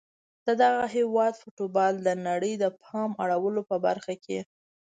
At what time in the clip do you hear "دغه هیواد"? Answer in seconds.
0.61-1.33